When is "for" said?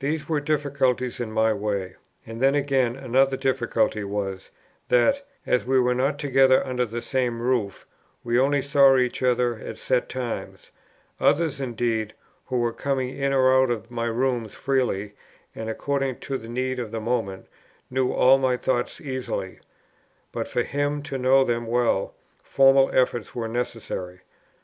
20.48-20.64